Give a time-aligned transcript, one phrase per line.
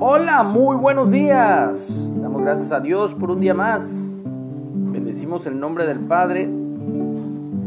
[0.00, 2.12] Hola, muy buenos días.
[2.20, 4.12] Damos gracias a Dios por un día más.
[4.24, 6.48] Bendecimos el nombre del Padre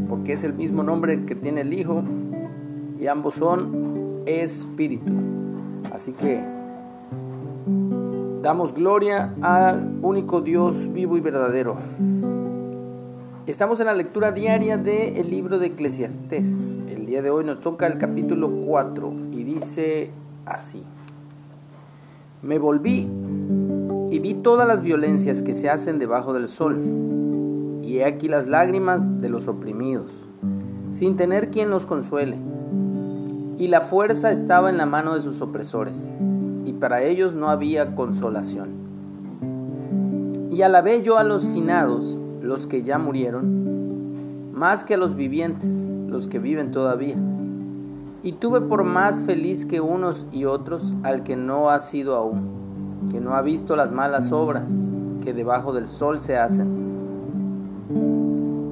[0.08, 2.02] porque es el mismo nombre que tiene el Hijo
[3.00, 5.12] y ambos son Espíritu.
[5.94, 6.42] Así que
[8.42, 11.78] damos gloria al único Dios vivo y verdadero.
[13.46, 16.80] Estamos en la lectura diaria del libro de Eclesiastés.
[16.88, 20.10] El día de hoy nos toca el capítulo 4 y dice
[20.44, 20.82] así.
[22.42, 23.08] Me volví
[24.10, 26.76] y vi todas las violencias que se hacen debajo del sol,
[27.84, 30.10] y he aquí las lágrimas de los oprimidos,
[30.92, 32.38] sin tener quien los consuele.
[33.58, 36.10] Y la fuerza estaba en la mano de sus opresores,
[36.64, 38.70] y para ellos no había consolación.
[40.50, 45.70] Y alabé yo a los finados, los que ya murieron, más que los vivientes,
[46.08, 47.16] los que viven todavía
[48.26, 53.08] y tuve por más feliz que unos y otros al que no ha sido aún,
[53.12, 54.68] que no ha visto las malas obras
[55.22, 56.86] que debajo del sol se hacen.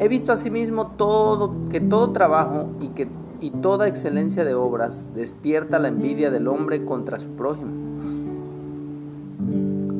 [0.00, 3.06] He visto asimismo todo, que todo trabajo y, que,
[3.40, 7.70] y toda excelencia de obras despierta la envidia del hombre contra su prójimo.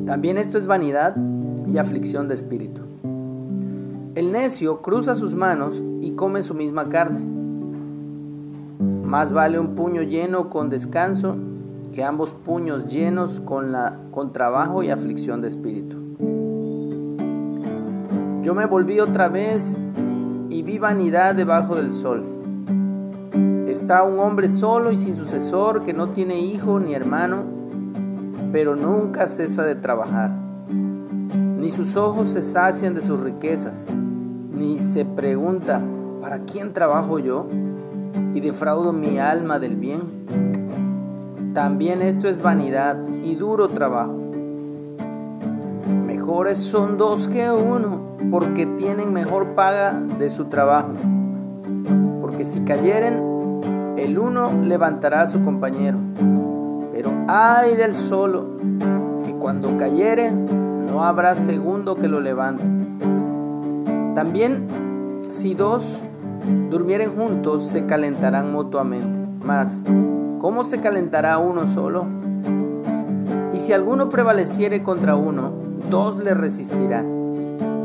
[0.05, 1.15] También esto es vanidad
[1.65, 2.81] y aflicción de espíritu.
[4.15, 7.35] El necio cruza sus manos y come su misma carne
[9.05, 11.37] más vale un puño lleno con descanso
[11.93, 15.95] que ambos puños llenos con, la, con trabajo y aflicción de espíritu.
[18.41, 19.77] Yo me volví otra vez
[20.49, 22.25] y vi vanidad debajo del sol.
[23.67, 27.43] Está un hombre solo y sin sucesor que no tiene hijo ni hermano,
[28.51, 30.31] pero nunca cesa de trabajar.
[30.69, 33.87] Ni sus ojos se sacian de sus riquezas,
[34.55, 35.81] ni se pregunta,
[36.21, 37.47] ¿para quién trabajo yo?
[38.33, 40.01] y defraudo mi alma del bien.
[41.53, 44.13] También esto es vanidad y duro trabajo.
[46.05, 50.91] Mejores son dos que uno, porque tienen mejor paga de su trabajo.
[52.21, 55.97] Porque si cayeren, el uno levantará a su compañero.
[56.91, 58.57] Pero ay del solo,
[59.25, 62.63] que cuando cayere, no habrá segundo que lo levante.
[64.15, 64.67] También
[65.29, 65.83] si dos
[66.69, 69.45] durmieren juntos, se calentarán mutuamente.
[69.45, 69.81] Mas,
[70.39, 72.05] ¿cómo se calentará uno solo?
[73.53, 75.51] Y si alguno prevaleciere contra uno,
[75.89, 77.05] dos le resistirán,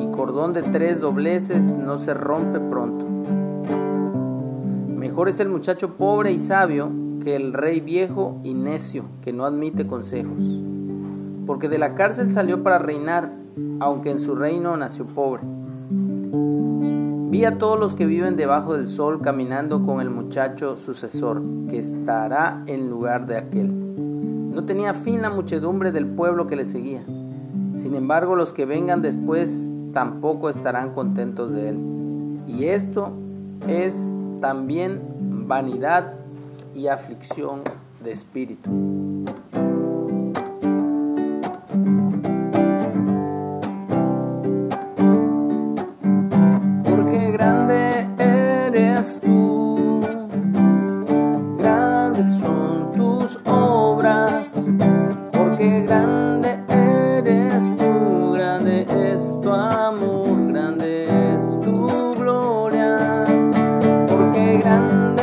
[0.01, 3.05] y cordón de tres dobleces no se rompe pronto.
[4.89, 6.91] Mejor es el muchacho pobre y sabio
[7.25, 10.41] que el rey viejo y necio que no admite consejos.
[11.47, 13.33] Porque de la cárcel salió para reinar,
[13.81, 15.43] aunque en su reino nació pobre.
[17.43, 22.63] A todos los que viven debajo del sol caminando con el muchacho sucesor, que estará
[22.67, 23.73] en lugar de aquel.
[24.55, 27.03] No tenía fin la muchedumbre del pueblo que le seguía.
[27.79, 31.79] Sin embargo, los que vengan después tampoco estarán contentos de él.
[32.47, 33.13] Y esto
[33.67, 34.13] es
[34.43, 35.01] también
[35.49, 36.13] vanidad
[36.75, 37.63] y aflicción
[38.05, 39.20] de espíritu.
[55.61, 63.27] que grande eres tú, grande es tu amor, grande es tu gloria,
[64.09, 65.20] porque grande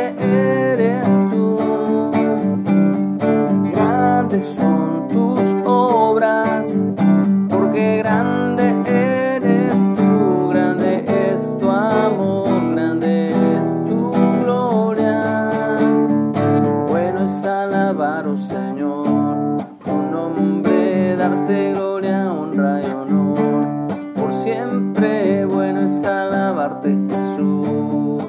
[26.70, 28.24] Jesús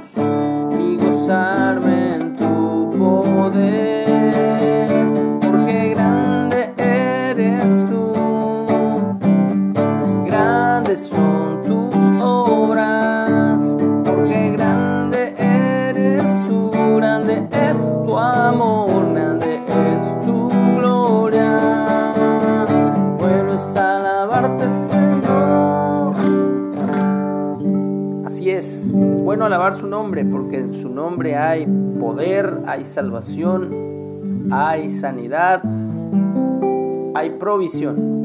[0.78, 4.88] y gozarme en tu poder,
[5.40, 8.12] porque grande eres tú,
[10.24, 20.48] grandes son tus obras, porque grande eres tú, grande es tu amor, grande es tu
[20.76, 22.14] gloria,
[23.18, 25.47] bueno es alabarte Señor.
[29.28, 31.66] Bueno alabar su nombre porque en su nombre hay
[32.00, 35.60] poder, hay salvación, hay sanidad,
[37.14, 38.22] hay provisión.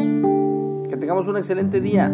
[0.87, 2.09] Que tengamos un excelente día.